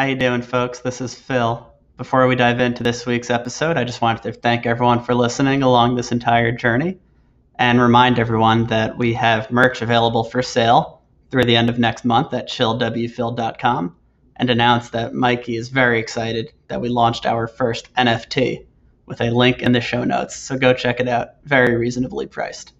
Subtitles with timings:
[0.00, 0.78] How you doing, folks?
[0.80, 1.70] This is Phil.
[1.98, 5.62] Before we dive into this week's episode, I just wanted to thank everyone for listening
[5.62, 6.96] along this entire journey
[7.56, 12.06] and remind everyone that we have merch available for sale through the end of next
[12.06, 13.94] month at chillwphil.com
[14.36, 18.64] and announce that Mikey is very excited that we launched our first NFT
[19.04, 20.34] with a link in the show notes.
[20.34, 21.44] So go check it out.
[21.44, 22.72] Very reasonably priced.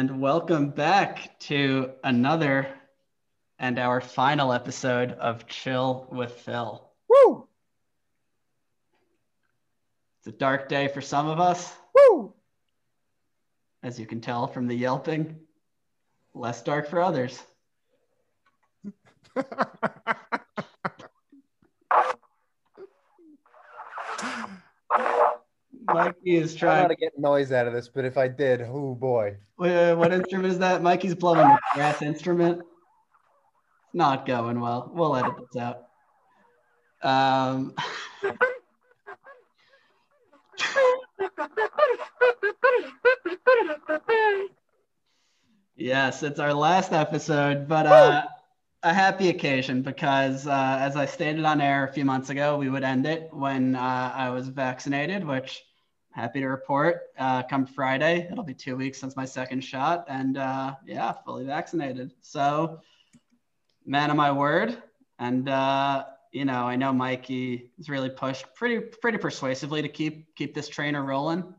[0.00, 2.66] And welcome back to another
[3.58, 6.90] and our final episode of Chill with Phil.
[7.06, 7.46] Woo!
[10.18, 12.32] It's a dark day for some of us, Woo!
[13.82, 15.36] as you can tell from the yelping.
[16.32, 17.38] Less dark for others.
[26.36, 26.88] Is I don't know trying.
[26.88, 29.36] to get noise out of this, but if I did, oh boy.
[29.58, 30.82] Wait, what instrument is that?
[30.82, 32.62] Mikey's blowing a brass instrument.
[33.92, 34.90] Not going well.
[34.94, 35.86] We'll edit this out.
[37.02, 37.74] Um,
[45.76, 48.22] yes, it's our last episode, but uh,
[48.82, 52.68] a happy occasion because, uh, as I stated on air a few months ago, we
[52.68, 55.62] would end it when uh, I was vaccinated, which
[56.12, 60.36] happy to report uh, come friday it'll be two weeks since my second shot and
[60.36, 62.80] uh, yeah fully vaccinated so
[63.86, 64.82] man of my word
[65.18, 70.34] and uh, you know i know mikey is really pushed pretty pretty persuasively to keep
[70.34, 71.54] keep this trainer rolling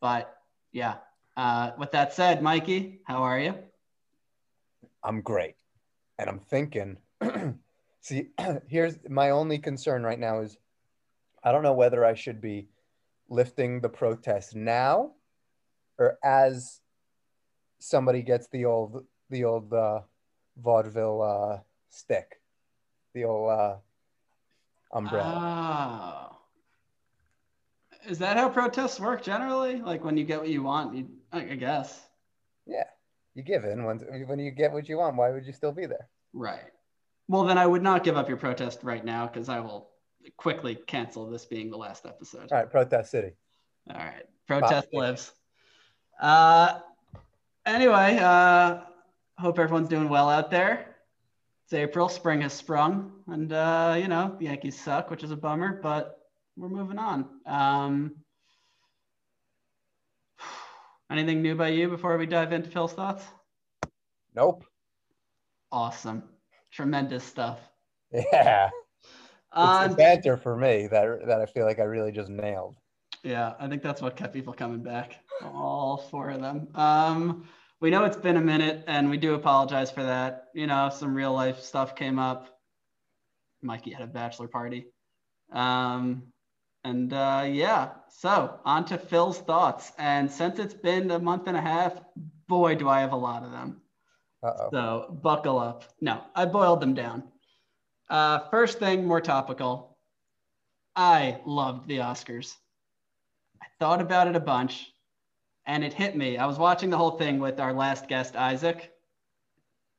[0.00, 0.36] but
[0.72, 0.96] yeah
[1.36, 3.54] uh, with that said mikey how are you
[5.04, 5.56] I'm great.
[6.18, 6.98] And I'm thinking,
[8.00, 8.28] see,
[8.68, 10.56] here's my only concern right now is
[11.42, 12.68] I don't know whether I should be
[13.32, 15.12] lifting the protest now
[15.98, 16.80] or as
[17.78, 20.00] somebody gets the old the old uh,
[20.58, 22.40] vaudeville uh, stick,
[23.14, 23.76] the old uh,
[24.92, 26.28] umbrella.
[26.30, 26.36] oh
[28.08, 31.40] is that how protests work generally like when you get what you want you i
[31.40, 32.08] guess
[32.66, 32.84] yeah,
[33.34, 35.16] you give in when when you get what you want.
[35.16, 36.08] Why would you still be there?
[36.32, 36.70] Right.
[37.28, 39.88] Well, then I would not give up your protest right now because I will
[40.36, 42.50] quickly cancel this being the last episode.
[42.50, 43.32] All right, protest city.
[43.90, 44.24] All right.
[44.46, 45.32] Protest lives.
[46.20, 46.80] Uh,
[47.64, 48.80] anyway, uh,
[49.38, 50.96] hope everyone's doing well out there.
[51.64, 55.36] It's April, spring has sprung, and uh, you know the Yankees suck, which is a
[55.36, 56.18] bummer, but
[56.56, 57.28] we're moving on.
[57.46, 58.16] Um,
[61.10, 63.24] anything new by you before we dive into Phil's thoughts?
[64.34, 64.64] Nope.
[65.70, 66.24] Awesome,
[66.70, 67.58] tremendous stuff.
[68.12, 68.70] Yeah.
[69.54, 72.76] It's On the banter for me that that I feel like I really just nailed.
[73.22, 75.18] Yeah, I think that's what kept people coming back.
[75.42, 76.68] All four of them.
[76.74, 77.46] Um,
[77.80, 80.48] we know it's been a minute, and we do apologize for that.
[80.54, 82.58] You know, some real life stuff came up.
[83.62, 84.86] Mikey had a bachelor party.
[85.52, 86.24] Um,
[86.84, 89.92] and uh, yeah, so on to Phil's thoughts.
[89.98, 92.00] And since it's been a month and a half,
[92.48, 93.82] boy, do I have a lot of them.
[94.42, 94.68] Uh-oh.
[94.72, 95.84] So buckle up.
[96.00, 97.24] No, I boiled them down.
[98.12, 99.96] Uh, first thing, more topical.
[100.94, 102.54] I loved the Oscars.
[103.62, 104.92] I thought about it a bunch
[105.64, 106.36] and it hit me.
[106.36, 108.92] I was watching the whole thing with our last guest, Isaac,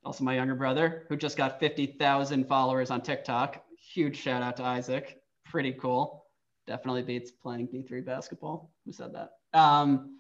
[0.06, 3.64] also my younger brother, who just got 50,000 followers on TikTok.
[3.94, 5.20] Huge shout out to Isaac.
[5.46, 6.28] Pretty cool.
[6.68, 8.70] Definitely beats playing D3 basketball.
[8.86, 9.32] Who said that?
[9.60, 10.20] Um,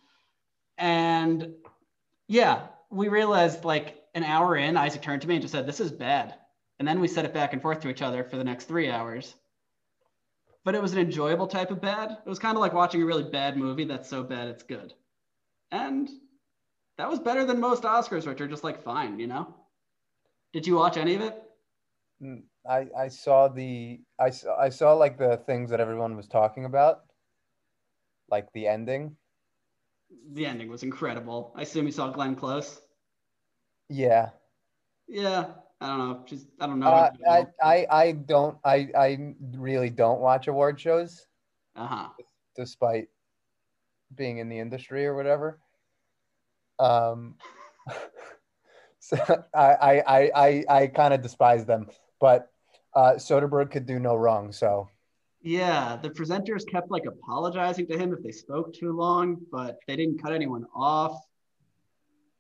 [0.80, 1.54] and
[2.28, 5.80] yeah, we realized like an hour in, Isaac turned to me and just said, This
[5.80, 6.34] is bad.
[6.84, 8.90] And then we said it back and forth to each other for the next three
[8.90, 9.36] hours.
[10.66, 12.12] But it was an enjoyable type of bad.
[12.12, 14.94] It was kind of like watching a really bad movie that's so bad it's good.
[15.72, 16.10] And
[16.98, 19.56] that was better than most Oscars, which are just like fine, you know?
[20.52, 21.42] Did you watch any of it?
[22.22, 26.28] Mm, I I saw the I saw, I saw like the things that everyone was
[26.28, 27.04] talking about,
[28.30, 29.16] like the ending.
[30.34, 31.54] The ending was incredible.
[31.56, 32.82] I assume you saw Glenn Close.
[33.88, 34.32] Yeah.
[35.08, 35.46] Yeah,
[35.84, 36.24] I don't know.
[36.26, 36.88] She's I don't know.
[36.88, 41.28] Uh, I, I I don't I I really don't watch award shows
[41.76, 42.08] uh huh.
[42.56, 43.10] despite
[44.16, 45.60] being in the industry or whatever.
[46.80, 47.36] Um,
[49.00, 49.18] so
[49.54, 51.88] I I I I, I kind of despise them,
[52.22, 52.50] but
[52.96, 54.54] uh, Soderbergh could do no wrong.
[54.54, 54.88] So
[55.42, 59.98] Yeah, the presenters kept like apologizing to him if they spoke too long, but they
[59.98, 61.22] didn't cut anyone off.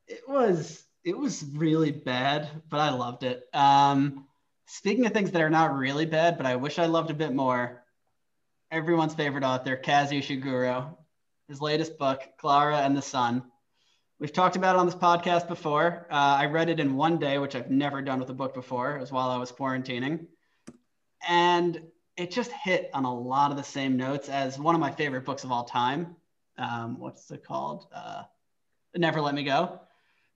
[0.07, 3.47] It was it was really bad, but I loved it.
[3.53, 4.25] Um,
[4.67, 7.33] speaking of things that are not really bad, but I wish I loved a bit
[7.33, 7.83] more.
[8.71, 10.97] everyone's favorite author, Kazuo Ishiguro.
[11.47, 13.44] His latest book, Klara and the Sun.
[14.17, 16.07] We've talked about it on this podcast before.
[16.09, 18.95] Uh, I read it in one day, which I've never done with a book before.
[18.95, 20.27] It was while I was quarantining.
[21.27, 21.81] And
[22.15, 25.25] it just hit on a lot of the same notes as one of my favorite
[25.25, 26.15] books of all time.
[26.57, 27.88] Um, what's it called?
[27.94, 28.23] Uh,
[28.95, 29.81] Never Let Me Go.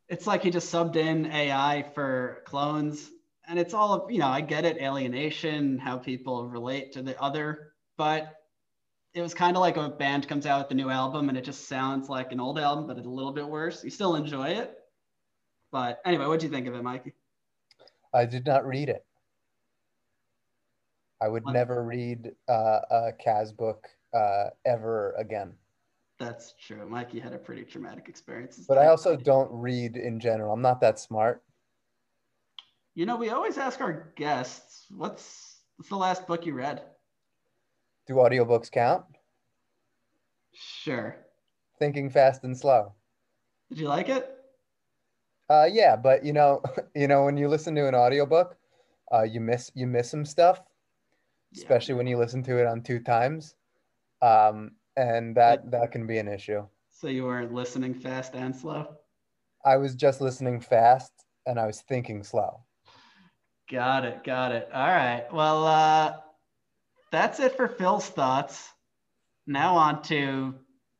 [0.09, 3.09] It's like he just subbed in AI for clones.
[3.47, 7.73] And it's all, you know, I get it, alienation, how people relate to the other,
[7.97, 8.33] but
[9.13, 11.43] it was kind of like a band comes out with the new album and it
[11.43, 13.83] just sounds like an old album, but it's a little bit worse.
[13.83, 14.77] You still enjoy it.
[15.71, 17.13] But anyway, what do you think of it, Mikey?
[18.13, 19.05] I did not read it.
[21.21, 21.53] I would What?
[21.53, 25.53] never read uh, a Kaz book uh, ever again.
[26.19, 26.87] That's true.
[26.89, 28.65] Mikey had a pretty traumatic experience.
[28.67, 30.51] But I also don't read in general.
[30.51, 31.43] I'm not that smart.
[32.95, 36.81] You know, we always ask our guests, what's what's the last book you read?
[38.07, 39.05] Do audiobooks count?
[40.53, 41.17] Sure.
[41.77, 42.93] Thinking fast and slow.
[43.69, 44.33] Did you like it?
[45.49, 46.61] Uh, yeah, but you know,
[46.95, 48.57] you know, when you listen to an audiobook,
[49.13, 50.61] uh, you miss you miss some stuff,
[51.51, 51.61] Yeah.
[51.61, 53.53] especially when you listen to it on two times,
[54.23, 56.65] um, and that that can be an issue.
[56.91, 58.97] So you weren't listening fast and slow?
[59.63, 61.11] I was just listening fast
[61.45, 62.63] and I was thinking slow.
[63.69, 64.23] Got it.
[64.23, 64.69] Got it.
[64.73, 65.25] All right.
[65.31, 66.13] Well, uh,
[67.11, 68.69] that's it for Phil's thoughts.
[69.45, 70.55] Now on to,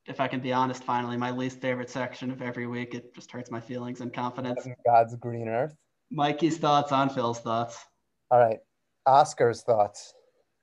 [0.06, 2.94] if I can be honest, finally, my least favorite section of every week.
[2.94, 4.68] It just hurts my feelings and confidence.
[4.86, 5.76] God's green earth.
[6.12, 7.84] Mikey's thoughts on Phil's thoughts.
[8.32, 8.60] All right,
[9.06, 10.14] Oscar's thoughts,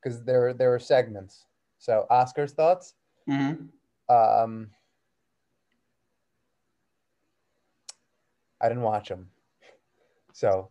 [0.03, 1.45] because there there were segments.
[1.79, 2.95] So Oscar's thoughts.
[3.27, 3.53] Hmm
[4.09, 4.71] Um,
[8.61, 9.29] I didn't watch them,
[10.33, 10.71] so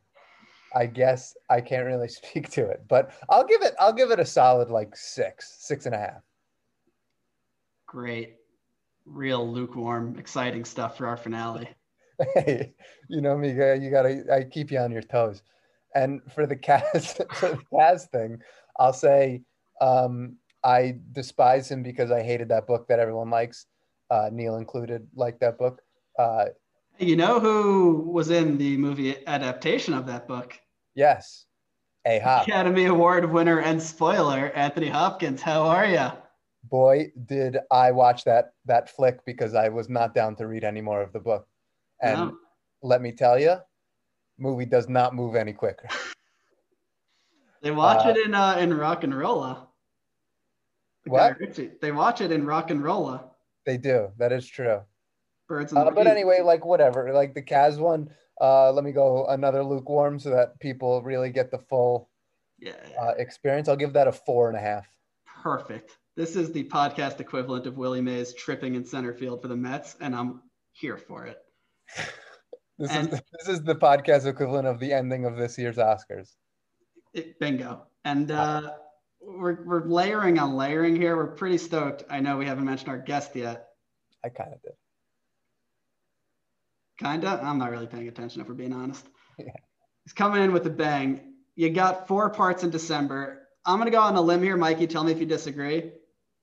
[0.76, 2.84] I guess I can't really speak to it.
[2.88, 6.22] But I'll give it I'll give it a solid like six, six and a half.
[7.88, 8.38] Great.
[9.06, 11.70] Real lukewarm, exciting stuff for our finale.
[12.36, 12.74] Hey,
[13.10, 15.42] you know me, you gotta I keep you on your toes.
[15.96, 18.40] And for the Kaz for the Kaz thing,
[18.80, 19.42] I'll say
[19.82, 23.66] um, I despise him because I hated that book that everyone likes.
[24.10, 25.82] Uh, Neil included, liked that book.
[26.18, 26.46] Uh,
[27.00, 30.58] You know who was in the movie adaptation of that book?
[30.96, 31.46] yes,
[32.06, 32.48] a hop.
[32.48, 35.42] Academy Award winner and spoiler, Anthony Hopkins.
[35.42, 36.08] How are you?
[36.70, 40.82] Boy, did I watch that that flick because I was not down to read any
[40.82, 41.48] more of the book.
[42.02, 42.38] And No.
[42.82, 43.56] let me tell you,
[44.38, 45.88] movie does not move any quicker.
[47.62, 49.70] They watch Uh, it in uh, in Rock and Rolla.
[51.06, 51.38] What?
[51.82, 53.26] They watch it in Rock and Rolla.
[53.66, 54.10] They do.
[54.18, 54.82] That is true.
[55.48, 57.12] Birds Uh, but anyway, like whatever.
[57.14, 58.10] Like the Kaz one,
[58.40, 62.10] uh, let me go another lukewarm so that people really get the full
[62.60, 63.68] yeah, uh, experience.
[63.68, 64.88] I'll give that a four and a half.
[65.42, 65.98] perfect.
[66.16, 69.96] This is the podcast equivalent of Willie Mays tripping in center field for the Mets,
[70.00, 70.42] and I'm
[70.72, 71.40] here for it.
[72.80, 75.78] This And- is the, this is the podcast equivalent of the ending of this year's
[75.78, 76.32] Oscars.
[77.14, 77.84] It- bingo.
[78.04, 78.72] And uh,
[79.26, 81.16] we're, we're layering on layering here.
[81.16, 82.04] We're pretty stoked.
[82.10, 83.70] I know we haven't mentioned our guest yet.
[84.24, 84.74] I kind of did.
[87.00, 87.40] Kinda.
[87.44, 89.06] I'm not really paying attention if we're being honest.
[89.40, 89.48] Yeah.
[90.06, 91.34] He's coming in with a bang.
[91.56, 93.48] You got four parts in December.
[93.66, 94.86] I'm gonna go on a limb here, Mikey.
[94.86, 95.92] Tell me if you disagree.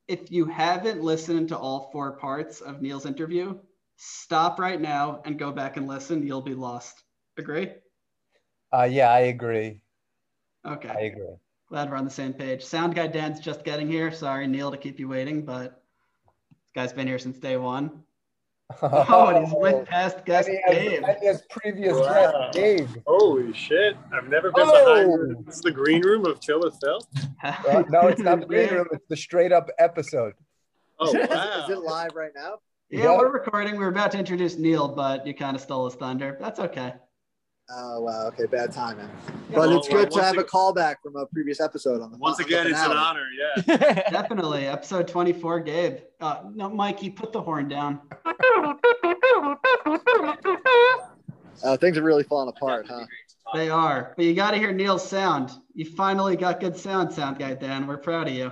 [0.08, 3.60] If you haven't listened to all four parts of Neil's interview,
[3.96, 6.26] stop right now and go back and listen.
[6.26, 7.00] You'll be lost.
[7.38, 7.70] Agree?
[8.72, 9.82] Uh, yeah, I agree.
[10.66, 10.88] Okay.
[10.88, 11.37] I agree.
[11.70, 12.64] Glad we're on the same page.
[12.64, 14.10] Sound guy Dan's just getting here.
[14.10, 15.82] Sorry, Neil, to keep you waiting, but
[16.50, 18.02] this guy's been here since day one.
[18.82, 21.02] Oh, and he's with past guest And has- Dave.
[21.02, 22.50] and he has previous Wow.
[22.52, 22.96] guest Dave.
[23.06, 23.96] Holy shit!
[24.12, 25.16] I've never been Oh!
[25.26, 25.44] behind.
[25.46, 27.00] This is the green room of Chill with Phil.
[27.90, 28.86] No, it's not the green room.
[28.92, 30.34] It's the straight up episode.
[31.00, 31.64] Oh Is it- wow!
[31.64, 32.58] Is it live right now?
[32.90, 33.18] Yeah, Yeah.
[33.18, 33.72] we're recording.
[33.72, 36.36] We were about to introduce Neil, but you kind of stole his thunder.
[36.40, 36.94] That's okay.
[37.72, 39.08] Oh wow, okay, bad timing.
[39.50, 42.18] But well, it's good to have a ag- callback from a previous episode on the
[42.18, 43.26] Once on the again, it's an honor.
[43.38, 44.10] Yeah.
[44.10, 44.66] Definitely.
[44.66, 45.98] Episode 24, Gabe.
[46.20, 48.00] Uh, no, Mikey, put the horn down.
[51.62, 53.04] Uh, things are really falling apart, huh?
[53.54, 54.14] They are.
[54.16, 55.50] But you got to hear Neil's sound.
[55.74, 57.86] You finally got good sound, sound guy Dan.
[57.86, 58.50] We're proud of you.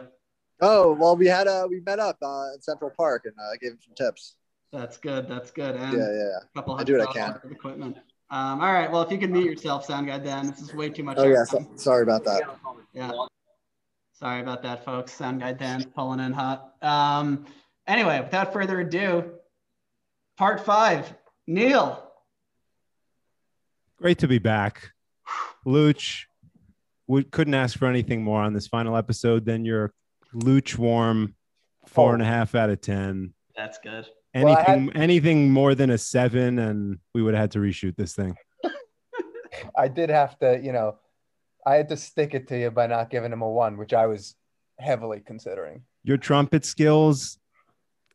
[0.61, 3.57] Oh well, we had uh we met up uh, in Central Park and uh, I
[3.59, 4.35] gave him some tips.
[4.73, 5.29] That's good.
[5.29, 5.77] That's good.
[5.77, 6.39] And Yeah, yeah.
[6.43, 7.39] a couple I do what I can.
[7.51, 7.97] equipment.
[8.31, 8.91] Um, all right.
[8.91, 10.49] Well, if you can mute yourself, sound guy Dan.
[10.49, 11.17] This is way too much.
[11.19, 12.43] Oh yeah, so, sorry about that.
[12.93, 13.11] Yeah.
[14.13, 15.13] Sorry about that, folks.
[15.13, 16.75] Sound guy Dan pulling in hot.
[16.83, 17.47] Um,
[17.87, 19.33] anyway, without further ado,
[20.37, 21.15] part five.
[21.47, 22.05] Neil.
[23.97, 24.93] Great to be back.
[25.67, 26.25] Luch,
[27.07, 29.93] we couldn't ask for anything more on this final episode than your
[30.35, 31.35] lukewarm,
[31.87, 33.33] four and a half out of ten.
[33.57, 34.07] That's good.
[34.35, 37.97] Well, I Anything anything more than a seven, and we would have had to reshoot
[37.97, 38.37] this thing.
[39.77, 40.97] I did have to, you know,
[41.67, 44.07] I had to stick it to you by not giving him a one, which I
[44.07, 44.35] was
[44.79, 45.83] heavily considering.
[46.05, 47.39] Your trumpet skills,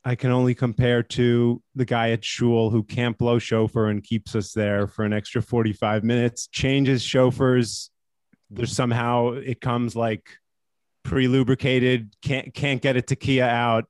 [0.05, 4.35] I can only compare to the guy at Shul who can't blow shofar and keeps
[4.35, 7.89] us there for an extra 45 minutes, changes shofars.
[8.49, 10.29] There's somehow it comes like
[11.03, 13.85] pre-lubricated, can't can't get a tekiah out.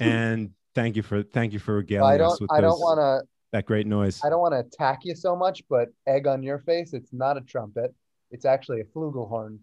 [0.00, 2.98] And thank you for thank you for regaling I us don't with I don't want
[2.98, 4.20] to that great noise.
[4.24, 7.36] I don't want to attack you so much, but egg on your face, it's not
[7.36, 7.94] a trumpet.
[8.32, 9.58] It's actually a flugelhorn.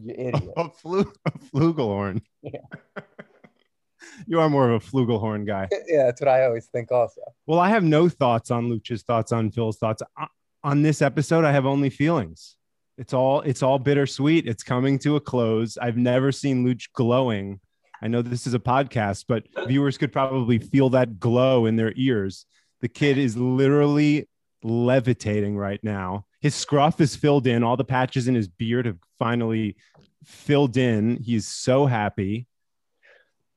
[0.00, 0.54] You idiot.
[0.80, 2.22] flu- a flugelhorn.
[2.42, 2.60] Yeah.
[4.26, 5.68] you are more of a flugelhorn guy.
[5.86, 7.20] yeah, that's what I always think also.
[7.46, 10.02] Well, I have no thoughts on Lucha's thoughts on Phil's thoughts
[10.64, 11.44] on this episode.
[11.44, 12.56] I have only feelings.
[12.96, 14.48] It's all it's all bittersweet.
[14.48, 15.76] It's coming to a close.
[15.76, 17.60] I've never seen Luch glowing.
[18.02, 21.92] I know this is a podcast, but viewers could probably feel that glow in their
[21.96, 22.46] ears.
[22.80, 24.28] The kid is literally
[24.62, 26.26] levitating right now.
[26.40, 27.62] His scruff is filled in.
[27.62, 29.76] All the patches in his beard have finally
[30.24, 31.16] filled in.
[31.22, 32.46] He's so happy.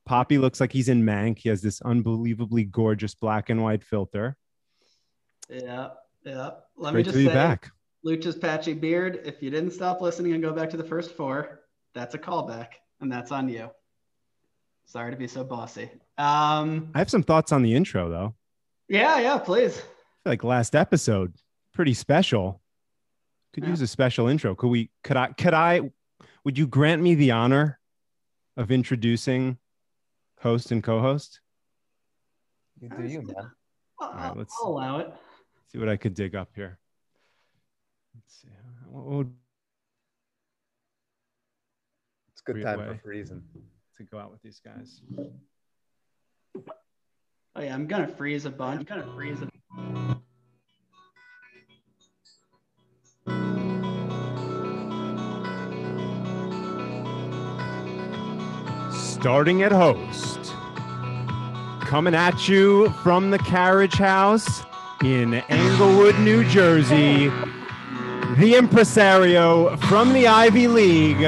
[0.05, 1.39] Poppy looks like he's in Mank.
[1.39, 4.37] He has this unbelievably gorgeous black and white filter.
[5.49, 5.89] Yeah,
[6.23, 6.51] yeah.
[6.77, 7.69] Let Great me to just be say, back.
[8.05, 9.19] Lucha's patchy beard.
[9.25, 11.61] If you didn't stop listening and go back to the first four,
[11.93, 12.69] that's a callback,
[13.01, 13.69] and that's on you.
[14.89, 15.83] Sorry to be so bossy.
[16.17, 18.33] Um, I have some thoughts on the intro though.
[18.87, 19.77] yeah, yeah, please.
[19.77, 21.35] I feel like last episode,
[21.75, 22.59] pretty special.
[23.53, 23.69] Could Yeah.
[23.69, 24.55] use a special intro.
[24.55, 24.89] Could we?
[25.03, 25.27] Could I?
[25.33, 25.91] Could I?
[26.43, 27.79] Would you grant me the honor
[28.57, 29.59] of introducing
[30.39, 31.39] host and co-host?
[32.81, 33.51] You do you, man.
[34.01, 35.13] I'll, let's- I'll allow it.
[35.71, 36.79] See what I could dig up here.
[38.15, 38.47] Let's see.
[38.89, 39.33] What would
[42.31, 42.87] It's a good time way.
[42.87, 43.43] for freezing.
[43.99, 45.01] To go out with these guys?
[47.55, 48.79] Oh yeah, I'm gonna freeze a bunch.
[48.79, 49.49] I'm gonna freeze a.
[59.19, 60.53] starting at host.
[61.81, 64.63] Coming at you from the carriage house
[65.03, 67.29] in Englewood, New Jersey.
[68.37, 71.21] The impresario from the Ivy League,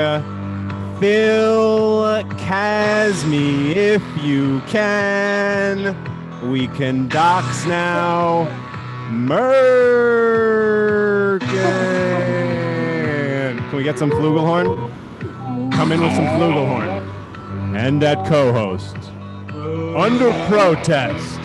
[1.01, 5.97] Phil Casmi, if you can.
[6.51, 8.45] We can dox now.
[9.09, 9.39] Merkin.
[13.67, 14.91] Can we get some flugelhorn?
[15.73, 17.01] Come in with some flugelhorn
[17.75, 18.97] and that co-host
[19.97, 21.39] under protest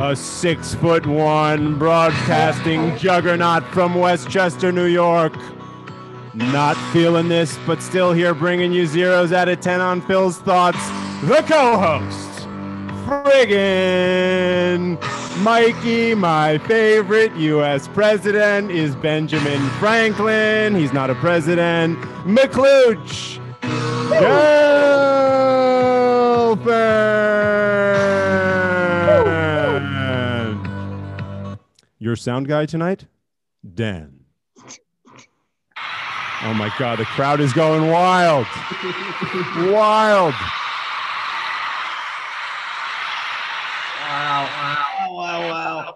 [0.00, 5.34] a six foot one broadcasting juggernaut from westchester new york
[6.34, 10.78] not feeling this but still here bringing you zeros out of 10 on phil's thoughts.
[11.22, 12.46] The co-host
[13.04, 14.98] friggin
[15.42, 20.74] mikey my favorite us president is benjamin franklin.
[20.74, 21.98] He's not a president.
[22.24, 23.38] Mcclooch.
[31.98, 33.06] Your sound guy tonight,
[33.74, 34.19] Dan.
[36.42, 38.46] Oh my God, the crowd is going wild.
[39.56, 40.32] Wild.
[44.00, 44.48] Wow!
[44.48, 45.14] Wow!
[45.14, 45.50] Wow!
[45.50, 45.94] Wow!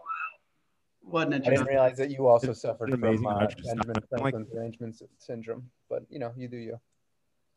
[1.00, 3.46] What an I didn't realize that you also suffered an from uh.
[3.46, 6.72] Benjamin I'm like- arrangement syndrome, but you know, you do you.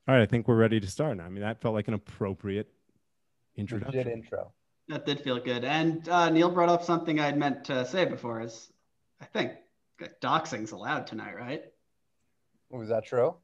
[0.07, 1.19] All right, I think we're ready to start.
[1.19, 2.67] I mean, that felt like an appropriate
[3.57, 4.07] Legit introduction.
[4.09, 4.53] intro.
[4.87, 5.65] That did feel good.
[5.65, 8.39] And uh, Neil brought up something I'd meant to say before.
[8.41, 8.71] Is
[9.19, 9.51] I think
[10.21, 11.63] doxing's allowed tonight, right?
[12.69, 13.35] Was that true?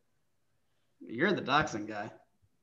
[1.00, 2.12] You're the doxing guy.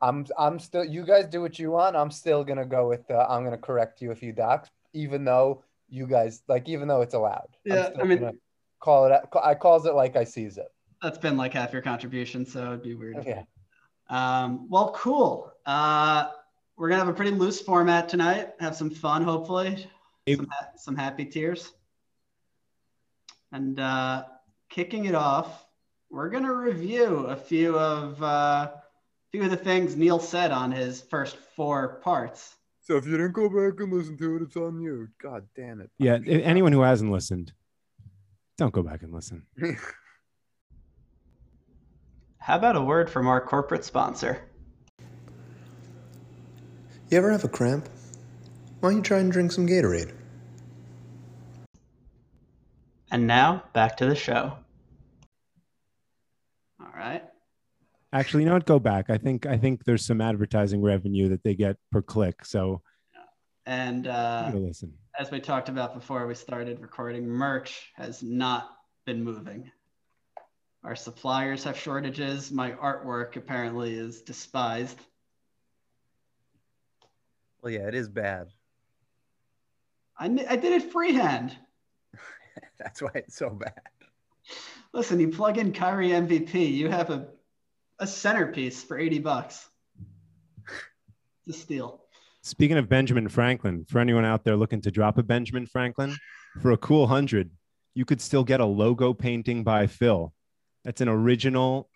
[0.02, 1.97] I'm I'm still you guys do what you want.
[1.97, 5.62] I'm still gonna go with uh, I'm gonna correct you if you dox, even though
[5.88, 7.49] you guys like even though it's allowed.
[7.64, 8.38] Yeah, I mean-
[8.81, 9.12] call it
[9.43, 10.69] I calls it like I sees it.
[11.02, 13.19] That's been like half your contribution, so it'd be weird.
[13.19, 13.43] if Yeah.
[14.09, 15.52] Um, well, cool.
[15.67, 16.29] Uh,
[16.76, 18.50] we're gonna have a pretty loose format tonight.
[18.59, 19.87] Have some fun, hopefully.
[20.29, 21.73] Some, ha- some happy tears.
[23.52, 24.25] And uh,
[24.69, 25.64] kicking it off,
[26.11, 28.71] we're gonna review a few of uh,
[29.31, 32.57] few of the things Neil said on his first four parts.
[32.81, 35.09] So if you didn't go back and listen to it, it's on you.
[35.23, 35.90] God damn it.
[35.99, 37.52] Yeah, a- anyone who hasn't listened,
[38.59, 39.47] don't go back and listen.
[42.38, 44.40] How about a word from our corporate sponsor?
[47.11, 47.88] You ever have a cramp?
[48.81, 50.12] Why don't you try and drink some Gatorade?
[53.12, 54.57] And now back to the show.
[57.00, 57.25] All right.
[58.12, 58.66] Actually, you know what?
[58.66, 59.09] Go back.
[59.09, 62.45] I think I think there's some advertising revenue that they get per click.
[62.45, 62.83] So
[63.64, 64.92] And uh, listen.
[65.19, 68.71] as we talked about before we started recording, merch has not
[69.07, 69.71] been moving.
[70.85, 72.50] Our suppliers have shortages.
[72.50, 74.99] My artwork apparently is despised.
[77.62, 78.49] Well, yeah, it is bad.
[80.19, 81.57] I I did it freehand.
[82.78, 83.80] That's why it's so bad.
[84.93, 87.29] Listen, you plug in Kyrie MVP, you have a,
[87.99, 89.69] a centerpiece for 80 bucks.
[91.47, 92.01] It's a steal.
[92.43, 96.17] Speaking of Benjamin Franklin, for anyone out there looking to drop a Benjamin Franklin
[96.61, 97.51] for a cool hundred,
[97.95, 100.33] you could still get a logo painting by Phil.
[100.85, 101.89] That's an original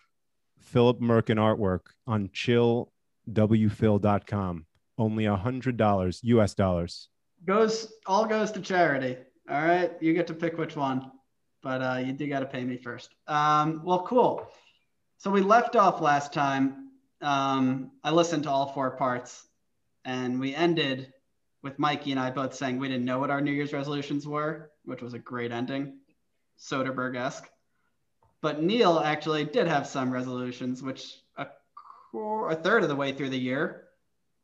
[0.61, 4.67] Philip Merkin artwork on chillwphil.com.
[4.97, 7.09] Only a hundred dollars US dollars.
[7.45, 9.17] Goes all goes to charity.
[9.51, 11.11] All right, you get to pick which one,
[11.65, 13.15] but uh, you do got to pay me first.
[13.27, 14.47] Um, well, cool.
[15.17, 16.91] So we left off last time.
[17.23, 19.47] Um, I listened to all four parts,
[20.05, 21.13] and we ended
[21.63, 24.71] with Mikey and I both saying we didn't know what our New Year's resolutions were,
[24.85, 26.01] which was a great ending,
[26.61, 27.49] Soderbergh esque.
[28.43, 31.47] But Neil actually did have some resolutions, which a,
[32.15, 33.85] a third of the way through the year,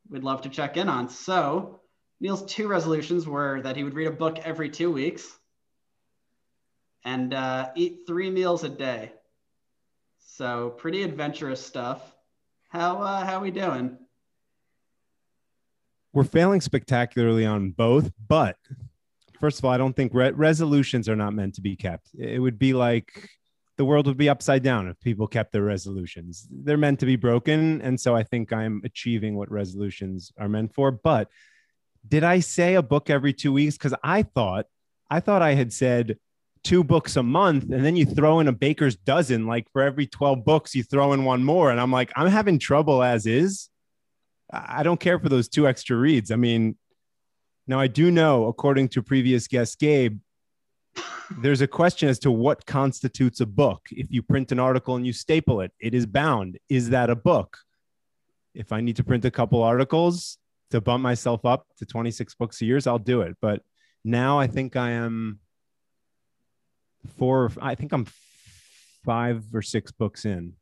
[0.09, 1.11] we'd love to check in on.
[1.11, 1.81] So
[2.19, 5.37] Neil's two resolutions were that he would read a book every two weeks
[7.05, 9.13] and uh, eat three meals a day.
[10.19, 12.15] So pretty adventurous stuff.
[12.69, 13.99] How uh, how we doing?
[16.13, 18.57] We're failing spectacularly on both, but
[19.41, 22.09] first of all, I don't think re- resolutions are not meant to be kept.
[22.19, 23.29] It would be like
[23.77, 26.47] the world would be upside down if people kept their resolutions.
[26.51, 27.81] They're meant to be broken.
[27.81, 30.91] And so I think I'm achieving what resolutions are meant for.
[30.91, 31.29] But
[32.07, 33.79] did I say a book every two weeks?
[33.79, 34.67] Because I thought,
[35.09, 36.19] I thought I had said
[36.63, 40.07] two books a month and then you throw in a baker's dozen like for every
[40.07, 43.69] 12 books you throw in one more and i'm like i'm having trouble as is.
[44.53, 46.31] I don't care for those two extra reads.
[46.31, 46.77] I mean
[47.67, 50.19] now i do know according to previous guest gabe
[51.39, 53.87] there's a question as to what constitutes a book.
[53.93, 56.59] If you print an article and you staple it it is bound.
[56.69, 57.57] Is that a book?
[58.55, 60.37] If i need to print a couple articles
[60.73, 63.37] to bump myself up to 26 books a year i'll do it.
[63.41, 63.63] But
[64.05, 65.41] now i think i am
[67.17, 68.07] four i think i'm
[69.05, 70.55] five or six books in.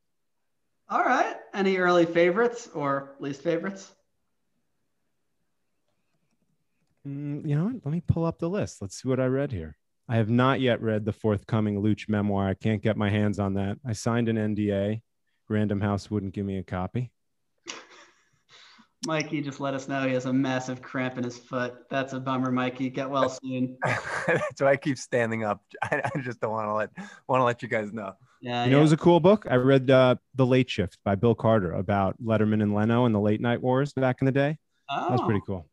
[0.89, 1.37] All right.
[1.55, 3.93] Any early favorites or least favorites?
[7.07, 7.77] Mm, you know what?
[7.85, 8.81] let me pull up the list.
[8.81, 9.77] Let's see what i read here.
[10.09, 12.49] I have not yet read the forthcoming luch memoir.
[12.49, 13.79] I can't get my hands on that.
[13.87, 15.03] I signed an nda
[15.49, 17.11] random house wouldn't give me a copy
[19.07, 21.75] Mikey just let us know he has a massive cramp in his foot.
[21.89, 22.91] That's a bummer, Mikey.
[22.91, 23.77] Get well soon.
[24.27, 25.63] That's why I keep standing up.
[25.83, 26.91] I, I just don't want to let
[27.29, 28.15] want to let you guys know.
[28.41, 28.81] Yeah, you know, yeah.
[28.81, 29.47] it was a cool book.
[29.49, 33.21] I read uh, The Late Shift by Bill Carter about Letterman and Leno and the
[33.21, 34.59] late night wars back in the day.
[34.91, 35.01] Oh.
[35.01, 35.67] That was Oh, pretty cool.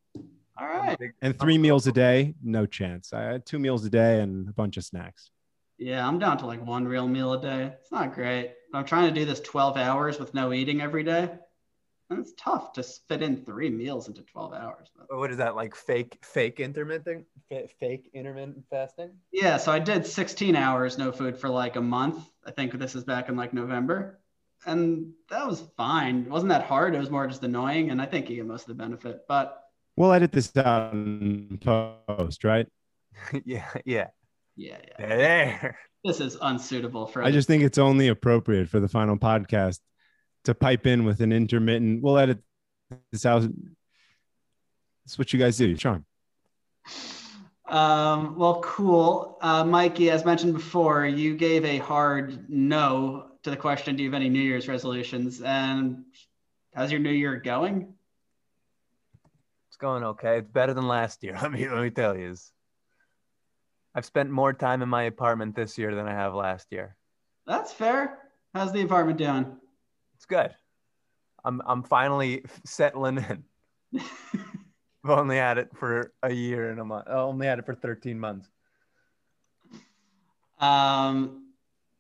[0.58, 0.98] All right.
[1.22, 3.12] And three meals a day, no chance.
[3.12, 5.30] I had two meals a day and a bunch of snacks.
[5.78, 7.74] Yeah, I'm down to like one real meal a day.
[7.82, 8.54] It's not great.
[8.74, 11.30] I'm trying to do this 12 hours with no eating every day.
[12.10, 14.90] And it's tough to fit in three meals into 12 hours.
[14.96, 15.76] But What is that like?
[15.76, 19.12] Fake fake intermittent fa- fake intermittent fasting?
[19.32, 22.24] yeah, so I did 16 hours no food for like a month.
[22.46, 24.20] I think this is back in like November.
[24.68, 26.24] And that was fine.
[26.24, 26.94] It wasn't that hard.
[26.96, 27.90] It was more just annoying.
[27.90, 29.22] And I think you get most of the benefit.
[29.28, 29.62] But
[29.98, 32.68] We'll edit this out in post, right?
[33.46, 34.08] yeah, yeah.
[34.56, 35.08] yeah, yeah.
[35.08, 35.78] There.
[36.04, 39.80] This is unsuitable for I just think it's only appropriate for the final podcast
[40.46, 42.02] to pipe in with an intermittent.
[42.02, 42.40] We'll edit
[43.12, 43.44] this out.
[45.06, 45.76] That's what you guys do.
[45.76, 46.06] Charm.
[47.68, 49.38] Um, well, cool.
[49.42, 54.10] Uh, Mikey, as mentioned before, you gave a hard no to the question Do you
[54.10, 55.42] have any New Year's resolutions?
[55.42, 56.04] And
[56.74, 57.94] how's your new year going?
[59.70, 60.40] It's going okay.
[60.40, 61.38] It's better than last year.
[61.42, 62.36] Let me let me tell you.
[63.94, 66.96] I've spent more time in my apartment this year than I have last year.
[67.48, 68.20] That's fair.
[68.54, 69.58] How's the apartment doing?
[70.16, 70.52] It's good.
[71.44, 73.44] I'm I'm finally settling in.
[75.04, 77.06] I've only had it for a year and a month.
[77.08, 78.50] I only had it for 13 months.
[80.60, 81.52] Um,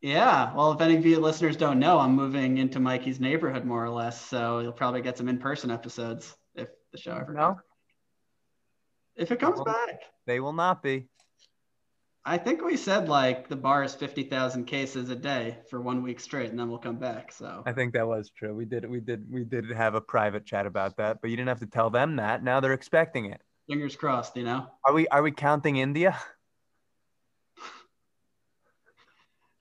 [0.02, 0.54] yeah.
[0.56, 3.90] Well, if any of you listeners don't know, I'm moving into Mikey's neighborhood more or
[3.90, 4.20] less.
[4.20, 7.60] So you'll probably get some in person episodes if the show ever No,
[9.16, 10.02] If it comes back.
[10.26, 11.08] they will not be.
[12.28, 16.20] I think we said like the bar is 50,000 cases a day for one week
[16.20, 17.32] straight, and then we'll come back.
[17.32, 18.56] So I think that was true.
[18.56, 21.50] We did we did we did have a private chat about that, but you didn't
[21.50, 22.44] have to tell them that.
[22.44, 23.42] Now they're expecting it.
[23.70, 24.66] fingers crossed, you know?
[24.84, 26.20] Are we are we counting India?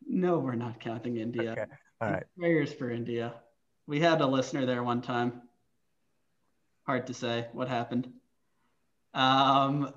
[0.06, 1.52] No, we're not counting India.
[1.52, 1.64] Okay.
[2.00, 2.24] All right.
[2.38, 3.34] Prayers for India.
[3.86, 5.42] We had a listener there one time.
[6.86, 8.10] Hard to say what happened.
[9.12, 9.92] Um,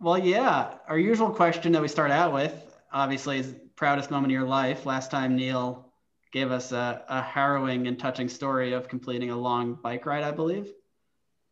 [0.00, 2.54] well, yeah, our usual question that we start out with,
[2.92, 4.86] obviously, is proudest moment of your life.
[4.86, 5.92] Last time Neil
[6.32, 10.30] gave us a, a harrowing and touching story of completing a long bike ride, I
[10.30, 10.72] believe.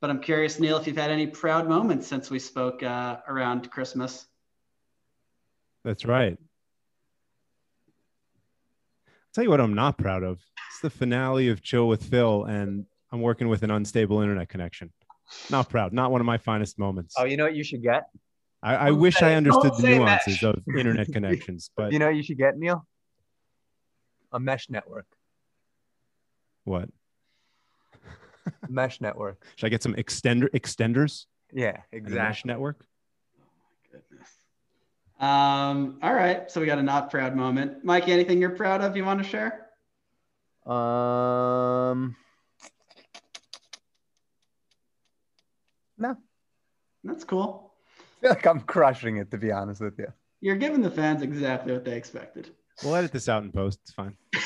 [0.00, 3.70] But I'm curious, Neil, if you've had any proud moments since we spoke uh, around
[3.70, 4.26] Christmas.
[5.84, 6.36] That's right.
[9.08, 10.40] I'll tell you what I'm not proud of.
[10.70, 14.92] It's the finale of Chill with Phil, and I'm working with an unstable internet connection.
[15.50, 15.92] Not proud.
[15.92, 17.14] Not one of my finest moments.
[17.18, 18.08] Oh, you know what you should get?
[18.62, 20.42] I, I wish I understood the nuances mesh.
[20.42, 22.86] of internet connections, but You know what you should get, Neil?
[24.32, 25.06] A mesh network.
[26.64, 26.88] what?
[28.68, 29.44] mesh network.
[29.56, 31.26] Should I get some extender extenders?
[31.52, 32.48] Yeah, and a mesh exactly.
[32.48, 32.84] network.
[33.92, 34.28] Goodness.
[35.18, 37.84] Um, all right, so we got a not proud moment.
[37.84, 39.62] Mike, anything you're proud of you want to share?
[40.70, 42.16] Um,
[45.96, 46.16] no,
[47.04, 47.65] That's cool.
[48.16, 50.12] I feel like I'm crushing it to be honest with you.
[50.40, 52.50] You're giving the fans exactly what they expected.
[52.84, 53.80] We'll edit this out in post.
[53.82, 54.16] It's fine.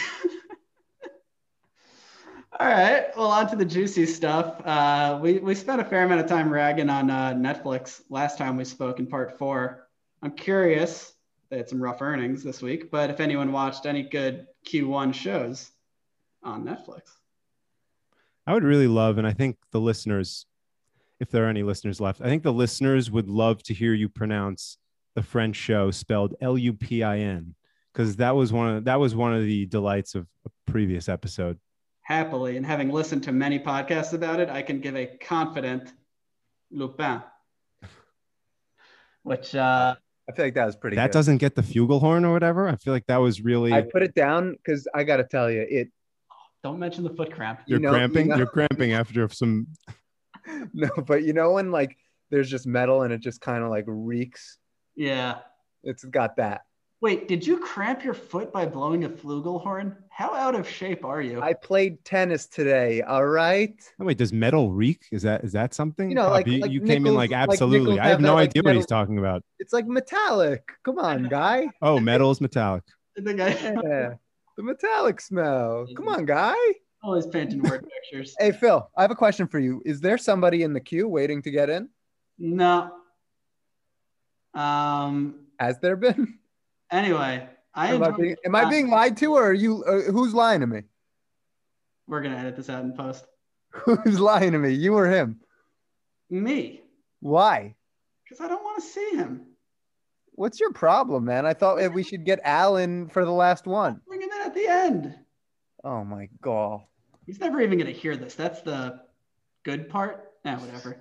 [2.61, 3.07] All right.
[3.17, 4.61] Well, on to the juicy stuff.
[4.65, 8.57] Uh, we, we spent a fair amount of time ragging on uh, Netflix last time
[8.57, 9.89] we spoke in part four.
[10.23, 11.13] I'm curious,
[11.49, 15.71] they had some rough earnings this week, but if anyone watched any good Q1 shows
[16.43, 17.03] on Netflix.
[18.47, 20.47] I would really love, and I think the listeners,
[21.21, 24.09] if there are any listeners left, I think the listeners would love to hear you
[24.09, 24.79] pronounce
[25.15, 27.55] the French show spelled L U P I N,
[27.93, 31.59] because that was one of that was one of the delights of a previous episode.
[32.03, 35.93] Happily, and having listened to many podcasts about it, I can give a confident
[36.73, 37.23] Lupin,
[39.23, 39.95] which uh,
[40.29, 40.97] I feel like that was pretty.
[40.97, 41.13] that good.
[41.13, 42.69] doesn't get the flugelhorn or whatever.
[42.69, 45.51] I feel like that was really I put it down because I got to tell
[45.51, 45.89] you, it.
[46.63, 47.61] don't mention the foot cramp.
[47.67, 48.29] you you're know- you cramping.
[48.29, 49.67] know- You're cramping after some.
[50.73, 51.97] No, but you know when like
[52.31, 54.59] there's just metal and it just kind of like reeks.
[54.95, 55.39] Yeah.
[55.83, 56.63] It's got that.
[57.03, 59.97] Wait, did you cramp your foot by blowing a flugelhorn?
[60.11, 61.41] How out of shape are you?
[61.41, 63.01] I played tennis today.
[63.01, 63.75] All right.
[63.99, 65.07] Oh, wait, does metal reek?
[65.11, 66.11] Is that is that something?
[66.11, 67.93] You know, like- you, like you came in like like absolutely.
[67.93, 69.43] nickels I have have no that, like, idea what he's talking about.
[69.59, 70.71] It's like metallic.
[70.85, 71.69] Come on, guy.
[71.81, 72.85] Oh, metal is metallic.
[73.19, 74.15] I think Yeah.
[74.59, 75.87] The metallic smell.
[75.97, 76.55] Come on, guy.
[77.03, 78.35] Always painting word pictures.
[78.39, 79.83] Hey, Phil, I have a question for you.
[79.85, 81.89] Is there somebody in the queue waiting to get in?
[82.39, 82.93] No.
[84.55, 85.47] Um.
[85.59, 86.39] Has there been?
[86.91, 89.85] Anyway, I Am I being, am I being lied to, or are you?
[89.85, 90.83] Uh, who's lying to me?
[92.09, 93.27] We're gonna edit this out in post.
[93.73, 94.73] Who's lying to me?
[94.73, 95.39] You or him?
[96.29, 96.81] Me,
[97.21, 97.77] Why?
[98.25, 99.47] because I don't want to see him.
[100.33, 101.47] What's your problem, man?
[101.47, 104.01] I thought we should get Alan for the last one.
[104.09, 105.15] Bring him in at the end.
[105.85, 106.83] Oh my god.
[107.27, 108.35] He's never even gonna hear this.
[108.35, 109.01] That's the
[109.65, 110.33] good part.
[110.45, 110.97] Yeah, whatever.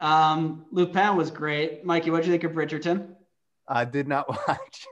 [0.00, 1.84] Um, Lupin was great.
[1.84, 3.14] Mikey, what'd you think of Bridgerton?
[3.68, 4.86] I did not watch.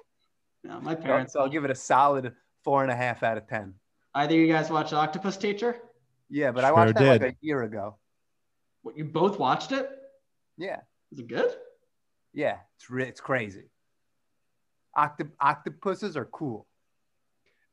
[0.63, 1.33] No, my parents.
[1.33, 3.75] So I'll give it a solid four and a half out of ten.
[4.15, 5.77] Either you guys watched Octopus Teacher?
[6.29, 7.97] Yeah, but I watched that like a year ago.
[8.83, 9.89] What, you both watched it?
[10.57, 10.81] Yeah,
[11.13, 11.51] Is it good?
[12.33, 13.71] yeah, it's re- it's crazy.
[14.97, 16.67] Octop- octopuses are cool.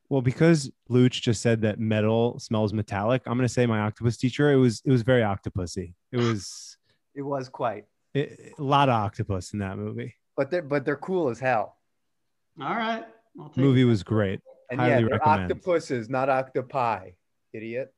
[0.10, 4.52] Well, because Luch just said that metal smells metallic, I'm gonna say my octopus teacher.
[4.52, 5.94] It was it was very octopusy.
[6.12, 6.78] It was
[7.14, 10.16] It was quite, it, a lot of octopus in that movie.
[10.38, 11.78] but they're but they're cool as hell.
[12.62, 13.06] All right.
[13.40, 13.86] I'll take Movie it.
[13.86, 14.40] was great.
[14.72, 15.52] And Highly yeah, recommend.
[15.52, 17.12] octopuses, not octopi.
[17.54, 17.94] Idiot.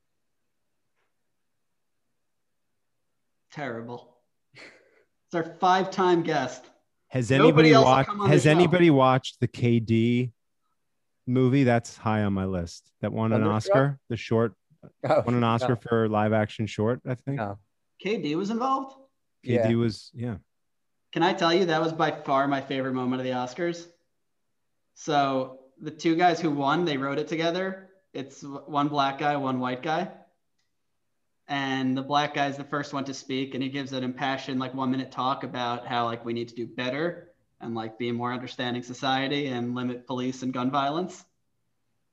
[3.51, 4.15] terrible.
[4.55, 6.65] It's our five-time guest.
[7.09, 8.09] Has Nobody anybody watched?
[8.09, 10.31] come on the Has anybody watched the KD
[11.29, 11.63] movie?
[11.63, 12.91] That's high on my list.
[13.01, 13.75] That won an Thunderstruck?
[13.75, 13.99] Oscar.
[14.09, 14.53] The short
[15.03, 15.75] Oh, won an Oscar no.
[15.75, 17.01] for live action short.
[17.07, 17.57] I think No.
[18.03, 18.95] KD was involved.
[19.45, 19.75] KD Yeah.
[19.75, 20.35] was yeah.
[21.11, 23.87] Can I tell you that was by far my favorite moment of the Oscars?
[24.93, 27.89] So the two guys who won, they wrote it together.
[28.13, 30.11] It's one black guy, one white guy.
[31.47, 34.73] And the black guy's the first one to speak, and he gives an impassioned, like
[34.75, 37.28] one minute talk about how like we need to do better
[37.61, 41.23] and like be a more understanding society and limit police and gun violence.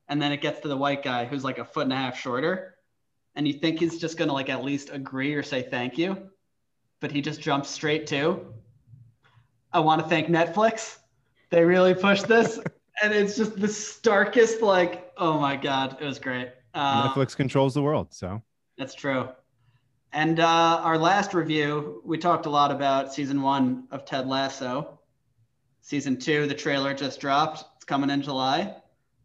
[0.09, 2.17] And then it gets to the white guy who's like a foot and a half
[2.17, 2.75] shorter.
[3.35, 6.29] And you think he's just gonna like at least agree or say thank you.
[6.99, 8.53] But he just jumps straight to
[9.71, 10.97] I want to thank Netflix.
[11.49, 12.59] They really pushed this.
[13.03, 16.49] and it's just the starkest, like, oh my God, it was great.
[16.73, 18.41] Uh, Netflix controls the world, so
[18.77, 19.29] That's true.
[20.13, 24.96] And uh, our last review, we talked a lot about season one of Ted Lasso.
[25.87, 27.63] Season two, the trailer just dropped.
[27.77, 28.75] It's coming in July.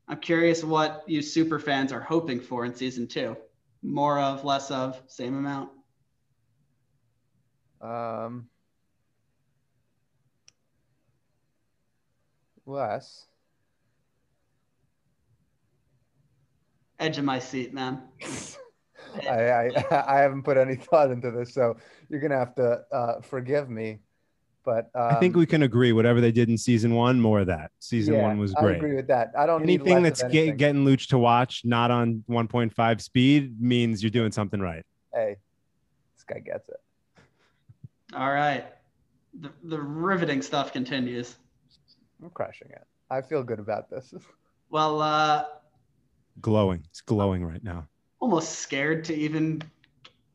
[0.06, 3.36] I'm curious what you super fans are hoping for in season two.
[3.82, 5.70] More of, less of, same amount.
[7.80, 8.48] Um,
[12.64, 13.26] less.
[17.00, 18.02] Edge of my seat, man.
[19.28, 19.70] I, I
[20.06, 21.76] I haven't put any thought into this, so
[22.08, 23.98] you're gonna have to uh, forgive me.
[24.64, 25.92] But um, I think we can agree.
[25.92, 27.72] Whatever they did in season one, more of that.
[27.80, 28.74] Season yeah, one was great.
[28.74, 29.32] I agree with that.
[29.36, 33.60] I don't Anything need that's of get, getting Luch to watch, not on 1.5 speed,
[33.60, 34.84] means you're doing something right.
[35.12, 35.36] Hey,
[36.14, 36.80] this guy gets it.
[38.14, 38.66] All right.
[39.40, 41.36] The, the riveting stuff continues.
[42.22, 42.84] I'm crushing it.
[43.10, 44.14] I feel good about this.
[44.70, 45.44] Well, uh,
[46.40, 46.82] Glowing.
[46.88, 47.86] It's glowing right now.
[48.20, 49.62] almost scared to even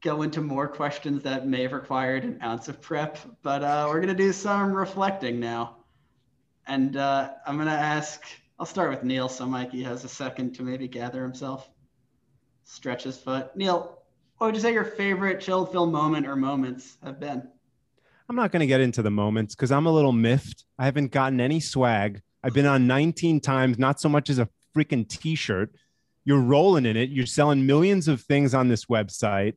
[0.01, 3.99] go into more questions that may have required an ounce of prep, but uh, we're
[3.99, 5.77] going to do some reflecting now.
[6.67, 8.21] And uh, I'm going to ask,
[8.59, 11.69] I'll start with Neil so Mikey has a second to maybe gather himself,
[12.63, 13.55] stretch his foot.
[13.55, 13.97] Neil,
[14.37, 17.47] what would you say your favorite chill film moment or moments have been?
[18.29, 20.65] I'm not going to get into the moments because I'm a little miffed.
[20.77, 22.21] I haven't gotten any swag.
[22.43, 25.73] I've been on 19 times, not so much as a freaking t shirt.
[26.23, 27.09] You're rolling in it.
[27.09, 29.53] You're selling millions of things on this website.